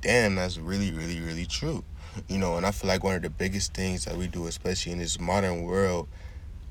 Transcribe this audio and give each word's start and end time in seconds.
damn, 0.00 0.34
that's 0.34 0.58
really, 0.58 0.90
really, 0.92 1.20
really 1.20 1.46
true. 1.46 1.84
You 2.28 2.38
know, 2.38 2.56
and 2.56 2.66
I 2.66 2.70
feel 2.70 2.88
like 2.88 3.04
one 3.04 3.14
of 3.14 3.22
the 3.22 3.30
biggest 3.30 3.74
things 3.74 4.04
that 4.06 4.16
we 4.16 4.26
do, 4.26 4.46
especially 4.46 4.92
in 4.92 4.98
this 4.98 5.20
modern 5.20 5.62
world, 5.62 6.08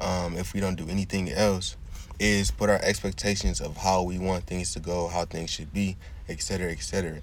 um, 0.01 0.35
if 0.35 0.53
we 0.53 0.59
don't 0.59 0.75
do 0.75 0.87
anything 0.89 1.29
else, 1.31 1.77
is 2.19 2.51
put 2.51 2.69
our 2.69 2.79
expectations 2.81 3.61
of 3.61 3.77
how 3.77 4.03
we 4.03 4.17
want 4.17 4.45
things 4.45 4.73
to 4.73 4.79
go, 4.79 5.07
how 5.07 5.25
things 5.25 5.49
should 5.49 5.73
be, 5.73 5.97
etc., 6.27 6.71
etc 6.71 7.21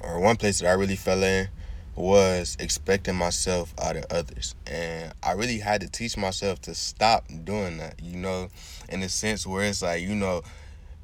or 0.00 0.20
one 0.20 0.36
place 0.36 0.60
that 0.60 0.68
I 0.68 0.72
really 0.72 0.96
fell 0.96 1.22
in 1.22 1.48
was 1.94 2.56
expecting 2.60 3.16
myself 3.16 3.74
out 3.82 3.96
of 3.96 4.04
others. 4.10 4.54
And 4.66 5.12
I 5.22 5.32
really 5.32 5.58
had 5.58 5.80
to 5.80 5.88
teach 5.88 6.16
myself 6.16 6.60
to 6.62 6.74
stop 6.74 7.26
doing 7.44 7.78
that, 7.78 8.00
you 8.02 8.16
know, 8.16 8.48
in 8.88 9.00
the 9.00 9.08
sense 9.08 9.46
where 9.46 9.64
it's 9.64 9.82
like, 9.82 10.02
you 10.02 10.14
know, 10.14 10.42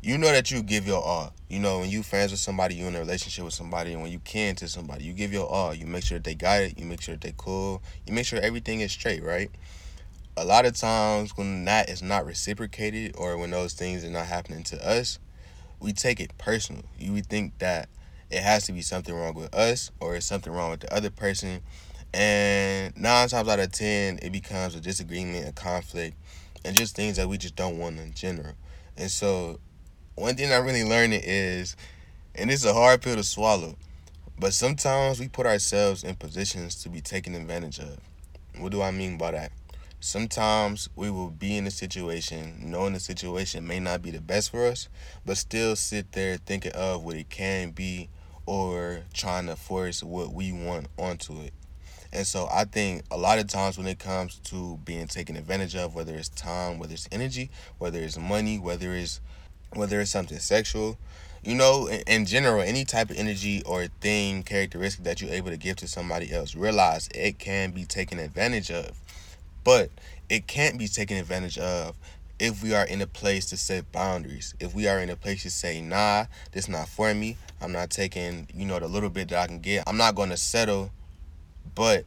you 0.02 0.18
know 0.18 0.32
that 0.32 0.50
you 0.50 0.62
give 0.62 0.86
your 0.86 1.02
all. 1.02 1.32
You 1.48 1.60
know, 1.60 1.78
when 1.78 1.88
you 1.88 2.02
friends 2.02 2.32
with 2.32 2.40
somebody, 2.40 2.74
you 2.74 2.86
in 2.86 2.96
a 2.96 2.98
relationship 2.98 3.44
with 3.44 3.54
somebody, 3.54 3.92
and 3.92 4.02
when 4.02 4.10
you 4.10 4.18
can 4.18 4.56
to 4.56 4.68
somebody, 4.68 5.04
you 5.04 5.12
give 5.12 5.32
your 5.32 5.48
all. 5.48 5.72
You 5.72 5.86
make 5.86 6.04
sure 6.04 6.18
that 6.18 6.24
they 6.24 6.34
got 6.34 6.62
it, 6.62 6.78
you 6.78 6.84
make 6.84 7.00
sure 7.00 7.14
that 7.14 7.20
they 7.20 7.34
cool, 7.36 7.82
you 8.06 8.12
make 8.12 8.27
sure 8.27 8.40
everything 8.40 8.80
is 8.80 8.90
straight, 8.90 9.22
right? 9.22 9.50
A 10.36 10.44
lot 10.44 10.67
of 10.67 10.74
times 10.77 11.36
when 11.36 11.64
that 11.67 11.88
is 11.88 12.02
not 12.02 12.27
reciprocated 12.27 13.14
or 13.17 13.38
when 13.38 13.50
those 13.50 13.74
things 13.74 14.05
are 14.05 14.11
not 14.11 14.27
happening 14.27 14.64
to 14.64 14.86
us, 14.88 15.18
we 15.78 15.92
take 15.92 16.20
it 16.20 16.36
personal. 16.36 16.83
You 16.98 17.12
would 17.12 17.27
think 17.27 17.58
that 17.58 17.88
it 18.32 18.42
has 18.42 18.64
to 18.64 18.72
be 18.72 18.80
something 18.80 19.14
wrong 19.14 19.34
with 19.34 19.54
us 19.54 19.90
or 20.00 20.16
it's 20.16 20.26
something 20.26 20.52
wrong 20.52 20.70
with 20.70 20.80
the 20.80 20.94
other 20.94 21.10
person. 21.10 21.60
And 22.14 22.96
nine 22.96 23.28
times 23.28 23.48
out 23.48 23.60
of 23.60 23.72
ten, 23.72 24.18
it 24.22 24.32
becomes 24.32 24.74
a 24.74 24.80
disagreement, 24.80 25.48
a 25.48 25.52
conflict, 25.52 26.16
and 26.64 26.74
just 26.74 26.96
things 26.96 27.16
that 27.16 27.28
we 27.28 27.36
just 27.36 27.56
don't 27.56 27.78
want 27.78 27.98
in 27.98 28.12
general. 28.14 28.54
And 28.96 29.10
so, 29.10 29.60
one 30.14 30.34
thing 30.34 30.52
I'm 30.52 30.64
really 30.64 30.84
learning 30.84 31.22
is, 31.24 31.76
and 32.34 32.50
it's 32.50 32.64
a 32.64 32.72
hard 32.72 33.02
pill 33.02 33.16
to 33.16 33.22
swallow, 33.22 33.76
but 34.38 34.54
sometimes 34.54 35.20
we 35.20 35.28
put 35.28 35.46
ourselves 35.46 36.04
in 36.04 36.14
positions 36.14 36.82
to 36.82 36.88
be 36.88 37.00
taken 37.00 37.34
advantage 37.34 37.78
of. 37.78 37.98
What 38.58 38.72
do 38.72 38.82
I 38.82 38.90
mean 38.90 39.16
by 39.18 39.32
that? 39.32 39.52
Sometimes 40.00 40.88
we 40.96 41.10
will 41.10 41.30
be 41.30 41.56
in 41.56 41.66
a 41.66 41.70
situation, 41.70 42.58
knowing 42.60 42.92
the 42.92 43.00
situation 43.00 43.66
may 43.66 43.78
not 43.78 44.02
be 44.02 44.10
the 44.10 44.20
best 44.20 44.50
for 44.50 44.66
us, 44.66 44.88
but 45.24 45.36
still 45.36 45.76
sit 45.76 46.12
there 46.12 46.38
thinking 46.38 46.72
of 46.72 47.04
what 47.04 47.16
it 47.16 47.30
can 47.30 47.70
be 47.70 48.08
or 48.47 49.03
trying 49.14 49.47
to 49.47 49.57
force 49.57 50.03
what 50.03 50.33
we 50.33 50.53
want 50.53 50.86
onto 50.98 51.41
it. 51.41 51.53
And 52.13 52.27
so 52.27 52.47
I 52.53 52.64
think 52.64 53.05
a 53.11 53.17
lot 53.17 53.39
of 53.39 53.48
times 53.48 53.79
when 53.79 53.86
it 53.86 53.98
comes 53.98 54.36
to 54.45 54.79
being 54.85 55.07
taken 55.07 55.36
advantage 55.36 55.75
of, 55.75 55.95
whether 55.95 56.14
it's 56.14 56.29
time, 56.29 56.79
whether 56.79 56.92
it's 56.92 57.08
energy, 57.11 57.51
whether 57.79 57.98
it's 57.98 58.19
money, 58.19 58.58
whether 58.58 58.92
it's 58.92 59.20
whether 59.75 60.01
it's 60.01 60.11
something 60.11 60.39
sexual, 60.39 60.98
you 61.42 61.55
know, 61.55 61.86
in, 61.86 62.03
in 62.07 62.27
general, 62.27 62.61
any 62.61 62.85
type 62.85 63.11
of 63.11 63.17
energy 63.17 63.63
or 63.64 63.86
thing, 64.01 64.42
characteristic 64.42 65.05
that 65.05 65.23
you're 65.23 65.33
able 65.33 65.51
to 65.51 65.57
give 65.57 65.77
to 65.77 65.89
somebody 65.89 66.30
else, 66.33 66.55
realize 66.55 67.09
it 67.14 67.39
can 67.39 67.70
be 67.70 67.85
taken 67.85 68.19
advantage 68.19 68.70
of. 68.70 68.91
But 69.64 69.91
it 70.29 70.47
can't 70.47 70.79
be 70.79 70.89
taken 70.89 71.17
advantage 71.17 71.57
of 71.57 71.97
if 72.42 72.61
we 72.61 72.75
are 72.75 72.85
in 72.85 73.01
a 73.01 73.07
place 73.07 73.47
to 73.47 73.57
set 73.57 73.92
boundaries, 73.92 74.53
if 74.58 74.75
we 74.75 74.89
are 74.89 74.98
in 74.98 75.08
a 75.08 75.14
place 75.14 75.45
to 75.45 75.51
say, 75.51 75.80
nah, 75.80 76.25
this 76.51 76.69
not 76.69 76.89
for 76.89 77.14
me, 77.14 77.36
I'm 77.61 77.70
not 77.70 77.91
taking, 77.91 78.48
you 78.53 78.67
know, 78.67 78.80
the 78.80 78.89
little 78.89 79.11
bit 79.11 79.29
that 79.29 79.45
I 79.45 79.47
can 79.47 79.61
get, 79.61 79.85
I'm 79.86 79.97
not 79.97 80.17
going 80.17 80.30
to 80.30 80.36
settle, 80.36 80.91
but 81.77 82.05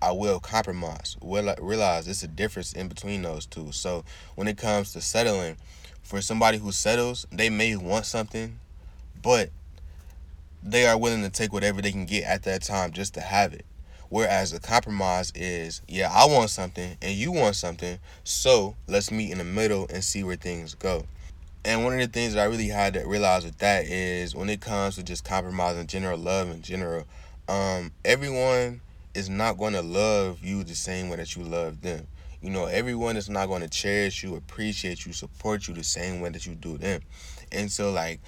I 0.00 0.12
will 0.12 0.38
compromise. 0.38 1.16
Well, 1.20 1.52
realize 1.60 2.04
there's 2.04 2.22
a 2.22 2.28
difference 2.28 2.72
in 2.72 2.86
between 2.86 3.22
those 3.22 3.46
two. 3.46 3.72
So 3.72 4.04
when 4.36 4.46
it 4.46 4.56
comes 4.56 4.92
to 4.92 5.00
settling, 5.00 5.56
for 6.04 6.20
somebody 6.20 6.58
who 6.58 6.70
settles, 6.70 7.26
they 7.32 7.50
may 7.50 7.74
want 7.74 8.06
something, 8.06 8.60
but 9.20 9.50
they 10.62 10.86
are 10.86 10.96
willing 10.96 11.22
to 11.22 11.30
take 11.30 11.52
whatever 11.52 11.82
they 11.82 11.90
can 11.90 12.04
get 12.04 12.22
at 12.22 12.44
that 12.44 12.62
time 12.62 12.92
just 12.92 13.14
to 13.14 13.20
have 13.20 13.52
it. 13.52 13.66
Whereas 14.14 14.52
a 14.52 14.60
compromise 14.60 15.32
is, 15.34 15.82
yeah, 15.88 16.08
I 16.08 16.26
want 16.26 16.48
something 16.48 16.96
and 17.02 17.16
you 17.16 17.32
want 17.32 17.56
something, 17.56 17.98
so 18.22 18.76
let's 18.86 19.10
meet 19.10 19.32
in 19.32 19.38
the 19.38 19.44
middle 19.44 19.88
and 19.92 20.04
see 20.04 20.22
where 20.22 20.36
things 20.36 20.76
go. 20.76 21.06
And 21.64 21.82
one 21.82 21.94
of 21.94 21.98
the 21.98 22.06
things 22.06 22.34
that 22.34 22.42
I 22.42 22.44
really 22.44 22.68
had 22.68 22.94
to 22.94 23.04
realize 23.04 23.44
with 23.44 23.58
that 23.58 23.86
is 23.86 24.32
when 24.32 24.50
it 24.50 24.60
comes 24.60 24.94
to 24.94 25.02
just 25.02 25.24
compromising 25.24 25.88
general 25.88 26.16
love 26.16 26.48
in 26.48 26.62
general, 26.62 27.08
um, 27.48 27.90
everyone 28.04 28.82
is 29.14 29.28
not 29.28 29.58
going 29.58 29.72
to 29.72 29.82
love 29.82 30.38
you 30.44 30.62
the 30.62 30.76
same 30.76 31.08
way 31.08 31.16
that 31.16 31.34
you 31.34 31.42
love 31.42 31.80
them. 31.80 32.06
You 32.40 32.50
know, 32.50 32.66
everyone 32.66 33.16
is 33.16 33.28
not 33.28 33.46
going 33.46 33.62
to 33.62 33.68
cherish 33.68 34.22
you, 34.22 34.36
appreciate 34.36 35.04
you, 35.06 35.12
support 35.12 35.66
you 35.66 35.74
the 35.74 35.82
same 35.82 36.20
way 36.20 36.30
that 36.30 36.46
you 36.46 36.54
do 36.54 36.78
them. 36.78 37.00
And 37.50 37.68
so, 37.68 37.90
like, 37.90 38.20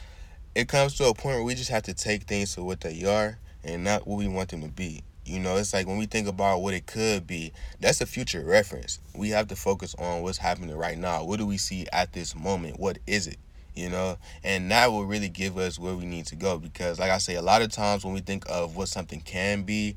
it 0.52 0.66
comes 0.66 0.96
to 0.96 1.04
a 1.04 1.14
point 1.14 1.36
where 1.36 1.44
we 1.44 1.54
just 1.54 1.70
have 1.70 1.84
to 1.84 1.94
take 1.94 2.24
things 2.24 2.56
for 2.56 2.64
what 2.64 2.80
they 2.80 3.04
are 3.04 3.38
and 3.62 3.84
not 3.84 4.04
what 4.08 4.18
we 4.18 4.26
want 4.26 4.48
them 4.48 4.62
to 4.62 4.68
be. 4.68 5.04
You 5.26 5.40
know, 5.40 5.56
it's 5.56 5.74
like 5.74 5.88
when 5.88 5.98
we 5.98 6.06
think 6.06 6.28
about 6.28 6.62
what 6.62 6.72
it 6.72 6.86
could 6.86 7.26
be, 7.26 7.52
that's 7.80 8.00
a 8.00 8.06
future 8.06 8.44
reference. 8.44 9.00
We 9.14 9.30
have 9.30 9.48
to 9.48 9.56
focus 9.56 9.94
on 9.98 10.22
what's 10.22 10.38
happening 10.38 10.76
right 10.76 10.96
now. 10.96 11.24
What 11.24 11.38
do 11.38 11.46
we 11.46 11.58
see 11.58 11.86
at 11.92 12.12
this 12.12 12.36
moment? 12.36 12.78
What 12.78 12.98
is 13.08 13.26
it? 13.26 13.38
You 13.74 13.90
know, 13.90 14.16
and 14.42 14.70
that 14.70 14.90
will 14.90 15.04
really 15.04 15.28
give 15.28 15.58
us 15.58 15.78
where 15.78 15.94
we 15.94 16.06
need 16.06 16.26
to 16.26 16.36
go 16.36 16.58
because, 16.58 16.98
like 16.98 17.10
I 17.10 17.18
say, 17.18 17.34
a 17.34 17.42
lot 17.42 17.60
of 17.60 17.70
times 17.70 18.04
when 18.04 18.14
we 18.14 18.20
think 18.20 18.44
of 18.48 18.76
what 18.76 18.88
something 18.88 19.20
can 19.20 19.64
be, 19.64 19.96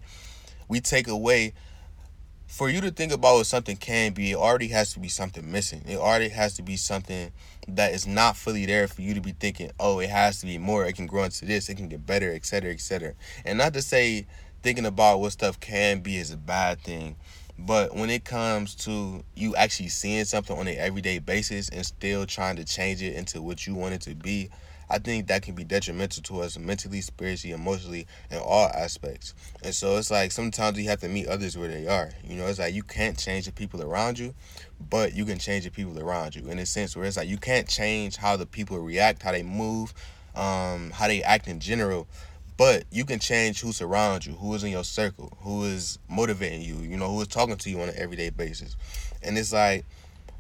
we 0.67 0.81
take 0.81 1.07
away. 1.07 1.53
For 2.47 2.67
you 2.67 2.81
to 2.81 2.89
think 2.89 3.11
about 3.11 3.35
what 3.35 3.45
something 3.45 3.77
can 3.77 4.13
be, 4.13 4.31
it 4.31 4.35
already 4.35 4.69
has 4.69 4.93
to 4.93 4.99
be 4.99 5.07
something 5.07 5.49
missing. 5.49 5.83
It 5.87 5.97
already 5.97 6.29
has 6.29 6.55
to 6.55 6.63
be 6.63 6.77
something 6.77 7.31
that 7.67 7.93
is 7.93 8.07
not 8.07 8.35
fully 8.35 8.65
there 8.65 8.87
for 8.87 9.03
you 9.03 9.13
to 9.13 9.21
be 9.21 9.33
thinking, 9.33 9.69
oh, 9.79 9.99
it 9.99 10.09
has 10.09 10.39
to 10.39 10.47
be 10.47 10.57
more. 10.57 10.83
It 10.85 10.93
can 10.93 11.05
grow 11.05 11.25
into 11.25 11.45
this. 11.45 11.69
It 11.69 11.75
can 11.75 11.87
get 11.87 12.07
better, 12.07 12.33
etc., 12.33 12.71
etc. 12.71 13.13
And 13.45 13.59
not 13.59 13.75
to 13.75 13.83
say 13.83 14.25
thinking 14.61 14.85
about 14.85 15.19
what 15.19 15.31
stuff 15.31 15.59
can 15.59 15.99
be 15.99 16.17
is 16.17 16.31
a 16.31 16.37
bad 16.37 16.81
thing. 16.81 17.15
But 17.57 17.93
when 17.93 18.09
it 18.09 18.23
comes 18.23 18.73
to 18.75 19.23
you 19.35 19.55
actually 19.55 19.89
seeing 19.89 20.23
something 20.25 20.57
on 20.57 20.67
an 20.67 20.77
everyday 20.77 21.19
basis 21.19 21.69
and 21.69 21.85
still 21.85 22.25
trying 22.25 22.55
to 22.55 22.63
change 22.63 23.01
it 23.01 23.15
into 23.15 23.41
what 23.41 23.67
you 23.67 23.75
want 23.75 23.95
it 23.95 24.01
to 24.01 24.15
be, 24.15 24.49
I 24.91 24.97
think 24.97 25.27
that 25.27 25.43
can 25.43 25.53
be 25.53 25.63
detrimental 25.63 26.23
to 26.23 26.41
us 26.41 26.57
mentally, 26.57 27.01
spiritually, 27.01 27.53
emotionally, 27.53 28.07
in 28.31 28.39
all 28.39 28.69
aspects. 28.73 29.35
And 29.61 29.75
so 29.75 29.97
it's 29.97 30.09
like 30.09 30.31
sometimes 30.31 30.79
you 30.79 30.89
have 30.89 31.01
to 31.01 31.09
meet 31.09 31.27
others 31.27 31.57
where 31.57 31.67
they 31.67 31.87
are. 31.87 32.09
You 32.23 32.37
know, 32.37 32.47
it's 32.47 32.57
like 32.57 32.73
you 32.73 32.81
can't 32.81 33.17
change 33.17 33.45
the 33.45 33.51
people 33.51 33.83
around 33.83 34.17
you, 34.17 34.33
but 34.89 35.13
you 35.13 35.25
can 35.25 35.37
change 35.37 35.65
the 35.65 35.71
people 35.71 35.99
around 35.99 36.35
you 36.35 36.49
in 36.49 36.57
a 36.57 36.65
sense 36.65 36.95
where 36.95 37.05
it's 37.05 37.17
like 37.17 37.27
you 37.27 37.37
can't 37.37 37.67
change 37.67 38.15
how 38.15 38.35
the 38.35 38.47
people 38.47 38.79
react, 38.79 39.21
how 39.21 39.31
they 39.31 39.43
move, 39.43 39.93
um, 40.33 40.89
how 40.91 41.07
they 41.07 41.21
act 41.21 41.47
in 41.47 41.59
general. 41.59 42.07
But 42.59 42.83
you 42.91 43.05
can 43.05 43.19
change 43.19 43.61
who 43.61 43.71
surrounds 43.71 44.27
you, 44.27 44.33
who 44.33 44.53
is 44.53 44.65
in 44.65 44.71
your 44.71 44.83
circle, 44.83 45.31
who 45.43 45.63
is 45.63 45.97
motivating 46.09 46.61
you, 46.61 46.75
you 46.79 46.97
know, 46.97 47.07
who 47.07 47.21
is 47.21 47.29
talking 47.29 47.55
to 47.55 47.69
you 47.69 47.79
on 47.79 47.87
an 47.87 47.95
everyday 47.97 48.31
basis. 48.31 48.75
And 49.23 49.37
it's 49.37 49.53
like 49.53 49.85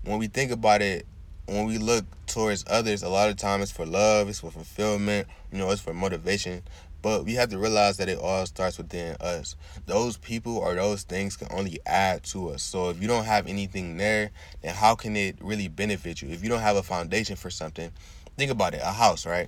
when 0.03 0.19
we 0.19 0.27
think 0.27 0.51
about 0.51 0.81
it, 0.81 1.05
when 1.45 1.65
we 1.65 1.77
look 1.77 2.03
towards 2.25 2.65
others, 2.67 3.03
a 3.03 3.09
lot 3.09 3.29
of 3.29 3.37
times 3.37 3.63
it's 3.63 3.71
for 3.71 3.85
love, 3.85 4.27
it's 4.27 4.41
for 4.41 4.51
fulfillment, 4.51 5.29
you 5.49 5.59
know, 5.59 5.71
it's 5.71 5.79
for 5.79 5.93
motivation. 5.93 6.61
But 7.01 7.23
we 7.23 7.35
have 7.35 7.51
to 7.51 7.57
realize 7.57 7.95
that 7.95 8.09
it 8.09 8.19
all 8.19 8.45
starts 8.45 8.77
within 8.77 9.15
us. 9.21 9.55
Those 9.85 10.17
people 10.17 10.57
or 10.57 10.75
those 10.75 11.03
things 11.03 11.37
can 11.37 11.47
only 11.51 11.79
add 11.85 12.23
to 12.23 12.49
us. 12.49 12.63
So 12.63 12.89
if 12.89 13.01
you 13.01 13.07
don't 13.07 13.23
have 13.23 13.47
anything 13.47 13.95
there, 13.95 14.31
then 14.61 14.75
how 14.75 14.93
can 14.93 15.15
it 15.15 15.37
really 15.39 15.69
benefit 15.69 16.21
you? 16.21 16.27
If 16.27 16.43
you 16.43 16.49
don't 16.49 16.59
have 16.59 16.75
a 16.75 16.83
foundation 16.83 17.37
for 17.37 17.49
something, 17.49 17.93
think 18.37 18.51
about 18.51 18.73
it 18.73 18.81
a 18.83 18.91
house, 18.91 19.25
right? 19.25 19.47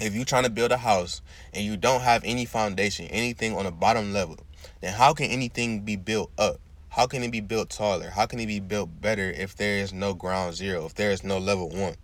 If 0.00 0.14
you're 0.14 0.24
trying 0.24 0.42
to 0.42 0.50
build 0.50 0.72
a 0.72 0.76
house 0.76 1.22
and 1.52 1.64
you 1.64 1.76
don't 1.76 2.00
have 2.00 2.22
any 2.24 2.46
foundation, 2.46 3.06
anything 3.06 3.56
on 3.56 3.64
the 3.64 3.70
bottom 3.70 4.12
level, 4.12 4.38
then 4.80 4.92
how 4.92 5.14
can 5.14 5.26
anything 5.26 5.80
be 5.80 5.94
built 5.94 6.32
up? 6.36 6.58
How 6.88 7.06
can 7.06 7.22
it 7.22 7.30
be 7.30 7.40
built 7.40 7.70
taller? 7.70 8.10
How 8.10 8.26
can 8.26 8.40
it 8.40 8.46
be 8.46 8.60
built 8.60 9.00
better 9.00 9.30
if 9.30 9.56
there 9.56 9.78
is 9.78 9.92
no 9.92 10.12
ground 10.14 10.54
zero, 10.54 10.84
if 10.86 10.94
there 10.94 11.12
is 11.12 11.22
no 11.22 11.38
level 11.38 11.68
one? 11.68 11.94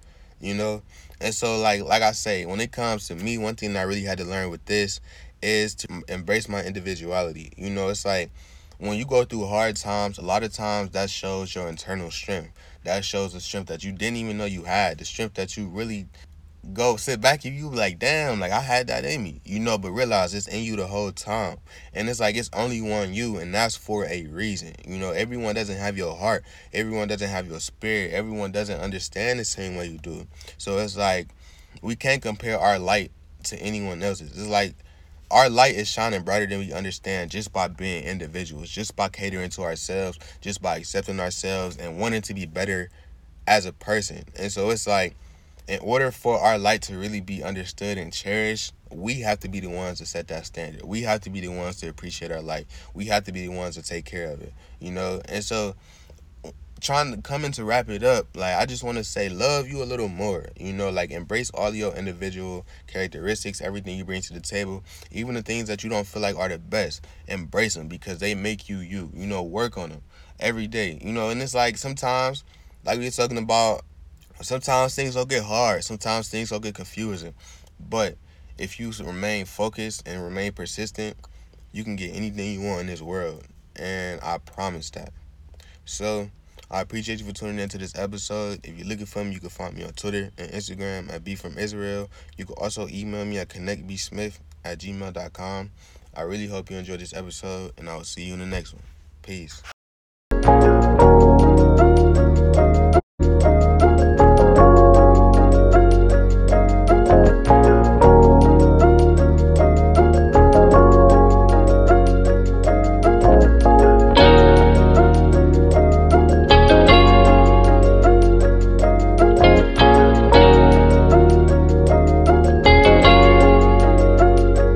You 0.40 0.54
know? 0.54 0.82
And 1.20 1.34
so 1.34 1.58
like 1.58 1.82
like 1.82 2.02
I 2.02 2.12
say, 2.12 2.46
when 2.46 2.60
it 2.60 2.70
comes 2.70 3.08
to 3.08 3.16
me, 3.16 3.38
one 3.38 3.56
thing 3.56 3.76
I 3.76 3.82
really 3.82 4.04
had 4.04 4.18
to 4.18 4.24
learn 4.24 4.50
with 4.50 4.64
this 4.66 5.00
is 5.42 5.74
to 5.76 6.02
embrace 6.08 6.48
my 6.48 6.62
individuality. 6.62 7.52
You 7.56 7.70
know, 7.70 7.88
it's 7.88 8.04
like 8.04 8.30
when 8.78 8.96
you 8.96 9.04
go 9.04 9.24
through 9.24 9.46
hard 9.46 9.76
times, 9.76 10.18
a 10.18 10.22
lot 10.22 10.42
of 10.42 10.52
times 10.52 10.90
that 10.90 11.10
shows 11.10 11.54
your 11.54 11.68
internal 11.68 12.10
strength. 12.10 12.52
That 12.84 13.04
shows 13.04 13.32
the 13.32 13.40
strength 13.40 13.68
that 13.68 13.84
you 13.84 13.92
didn't 13.92 14.16
even 14.16 14.38
know 14.38 14.46
you 14.46 14.64
had, 14.64 14.98
the 14.98 15.04
strength 15.04 15.34
that 15.34 15.56
you 15.56 15.66
really 15.66 16.06
go 16.74 16.96
sit 16.96 17.20
back 17.20 17.44
and 17.44 17.56
you 17.56 17.68
like, 17.68 17.98
damn, 17.98 18.40
like 18.40 18.52
I 18.52 18.60
had 18.60 18.86
that 18.88 19.04
in 19.04 19.22
me, 19.22 19.40
you 19.44 19.58
know, 19.58 19.78
but 19.78 19.92
realize 19.92 20.34
it's 20.34 20.46
in 20.46 20.62
you 20.62 20.76
the 20.76 20.86
whole 20.86 21.12
time. 21.12 21.58
And 21.94 22.08
it's 22.08 22.20
like 22.20 22.36
it's 22.36 22.50
only 22.52 22.80
one 22.80 23.14
you, 23.14 23.38
and 23.38 23.54
that's 23.54 23.76
for 23.76 24.04
a 24.06 24.26
reason. 24.26 24.74
You 24.86 24.98
know, 24.98 25.10
everyone 25.10 25.54
doesn't 25.54 25.78
have 25.78 25.96
your 25.96 26.16
heart, 26.16 26.44
everyone 26.72 27.08
doesn't 27.08 27.28
have 27.28 27.46
your 27.48 27.60
spirit, 27.60 28.12
everyone 28.12 28.52
doesn't 28.52 28.80
understand 28.80 29.38
the 29.38 29.44
same 29.44 29.76
way 29.76 29.86
you 29.86 29.98
do. 29.98 30.26
So 30.58 30.78
it's 30.78 30.96
like 30.96 31.28
we 31.82 31.96
can't 31.96 32.22
compare 32.22 32.58
our 32.58 32.78
light 32.78 33.10
to 33.44 33.56
anyone 33.56 34.02
else's. 34.02 34.30
It's 34.38 34.48
like 34.48 34.74
our 35.30 35.48
light 35.48 35.76
is 35.76 35.88
shining 35.88 36.22
brighter 36.22 36.46
than 36.46 36.58
we 36.58 36.72
understand 36.72 37.30
just 37.30 37.52
by 37.52 37.68
being 37.68 38.04
individuals, 38.04 38.68
just 38.68 38.96
by 38.96 39.08
catering 39.08 39.50
to 39.50 39.62
ourselves, 39.62 40.18
just 40.40 40.60
by 40.60 40.76
accepting 40.76 41.20
ourselves 41.20 41.76
and 41.76 41.98
wanting 41.98 42.22
to 42.22 42.34
be 42.34 42.46
better 42.46 42.90
as 43.46 43.64
a 43.64 43.72
person. 43.72 44.24
And 44.36 44.52
so 44.52 44.70
it's 44.70 44.86
like 44.86 45.16
in 45.68 45.80
order 45.80 46.10
for 46.10 46.38
our 46.38 46.58
light 46.58 46.82
to 46.82 46.98
really 46.98 47.20
be 47.20 47.42
understood 47.42 47.98
and 47.98 48.12
cherished, 48.12 48.74
we 48.90 49.20
have 49.20 49.40
to 49.40 49.48
be 49.48 49.60
the 49.60 49.68
ones 49.68 49.98
to 49.98 50.06
set 50.06 50.28
that 50.28 50.46
standard. 50.46 50.82
We 50.82 51.02
have 51.02 51.20
to 51.22 51.30
be 51.30 51.40
the 51.40 51.48
ones 51.48 51.76
to 51.76 51.88
appreciate 51.88 52.32
our 52.32 52.42
light. 52.42 52.66
We 52.94 53.06
have 53.06 53.24
to 53.24 53.32
be 53.32 53.46
the 53.46 53.52
ones 53.52 53.76
to 53.76 53.82
take 53.82 54.04
care 54.04 54.30
of 54.30 54.40
it, 54.40 54.52
you 54.80 54.90
know? 54.90 55.20
And 55.28 55.44
so 55.44 55.76
trying 56.80 57.14
to 57.14 57.20
come 57.20 57.44
in 57.44 57.52
to 57.52 57.64
wrap 57.64 57.88
it 57.88 58.02
up, 58.02 58.26
like 58.34 58.56
I 58.56 58.66
just 58.66 58.82
want 58.82 58.98
to 58.98 59.04
say 59.04 59.28
love 59.28 59.68
you 59.68 59.82
a 59.82 59.84
little 59.84 60.08
more. 60.08 60.46
You 60.58 60.72
know, 60.72 60.90
like 60.90 61.10
embrace 61.10 61.50
all 61.50 61.74
your 61.74 61.94
individual 61.94 62.66
characteristics, 62.86 63.60
everything 63.60 63.96
you 63.96 64.04
bring 64.04 64.22
to 64.22 64.32
the 64.32 64.40
table, 64.40 64.82
even 65.12 65.34
the 65.34 65.42
things 65.42 65.68
that 65.68 65.84
you 65.84 65.90
don't 65.90 66.06
feel 66.06 66.22
like 66.22 66.36
are 66.36 66.48
the 66.48 66.58
best. 66.58 67.06
Embrace 67.28 67.74
them 67.74 67.88
because 67.88 68.18
they 68.18 68.34
make 68.34 68.68
you 68.68 68.78
you. 68.78 69.10
You 69.14 69.26
know, 69.26 69.42
work 69.42 69.76
on 69.76 69.90
them 69.90 70.02
every 70.38 70.66
day. 70.66 70.98
You 71.02 71.12
know, 71.12 71.28
and 71.28 71.40
it's 71.42 71.54
like 71.54 71.76
sometimes 71.76 72.44
like 72.84 72.98
we 72.98 73.04
were 73.04 73.10
talking 73.10 73.38
about 73.38 73.84
sometimes 74.42 74.94
things 74.94 75.16
will 75.16 75.26
get 75.26 75.44
hard. 75.44 75.84
Sometimes 75.84 76.28
things 76.28 76.50
will 76.50 76.60
get 76.60 76.74
confusing. 76.74 77.34
But 77.78 78.16
if 78.58 78.78
you 78.78 78.92
remain 79.02 79.46
focused 79.46 80.06
and 80.06 80.22
remain 80.22 80.52
persistent, 80.52 81.16
you 81.72 81.84
can 81.84 81.96
get 81.96 82.14
anything 82.14 82.52
you 82.52 82.66
want 82.66 82.82
in 82.82 82.86
this 82.86 83.02
world. 83.02 83.44
And 83.76 84.20
I 84.22 84.38
promise 84.38 84.90
that. 84.90 85.12
So 85.84 86.30
I 86.70 86.80
appreciate 86.80 87.20
you 87.20 87.26
for 87.26 87.32
tuning 87.32 87.58
into 87.58 87.78
this 87.78 87.96
episode. 87.96 88.60
If 88.64 88.78
you're 88.78 88.86
looking 88.86 89.06
for 89.06 89.24
me, 89.24 89.32
you 89.32 89.40
can 89.40 89.48
find 89.48 89.76
me 89.76 89.84
on 89.84 89.92
Twitter 89.92 90.30
and 90.38 90.50
Instagram 90.50 91.12
at 91.12 91.24
B 91.24 91.34
from 91.34 91.58
Israel. 91.58 92.10
You 92.36 92.44
can 92.44 92.54
also 92.56 92.86
email 92.88 93.24
me 93.24 93.38
at 93.38 93.48
connectbsmith 93.48 94.38
at 94.64 94.78
gmail.com. 94.78 95.70
I 96.14 96.22
really 96.22 96.46
hope 96.46 96.70
you 96.70 96.76
enjoyed 96.76 97.00
this 97.00 97.14
episode, 97.14 97.72
and 97.78 97.88
I 97.88 97.96
will 97.96 98.04
see 98.04 98.22
you 98.22 98.34
in 98.34 98.40
the 98.40 98.46
next 98.46 98.74
one. 98.74 98.82
Peace. 99.22 99.62